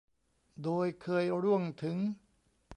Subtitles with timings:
[0.63, 1.97] โดยเคยร่วงถึง